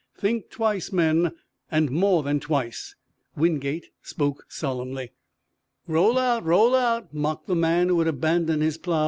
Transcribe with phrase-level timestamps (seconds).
[0.17, 1.31] Think twice, men,
[1.69, 2.95] and more than twice!"
[3.35, 5.11] Wingate spoke solemnly.
[5.85, 6.43] "Roll out!
[6.43, 8.99] Roll out!" mocked the man who had abandoned his plow.